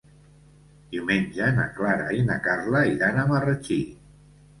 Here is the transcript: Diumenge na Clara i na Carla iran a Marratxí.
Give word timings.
Diumenge 0.93 1.49
na 1.57 1.65
Clara 1.75 2.07
i 2.21 2.23
na 2.29 2.37
Carla 2.47 2.81
iran 2.95 3.21
a 3.21 3.27
Marratxí. 3.33 3.79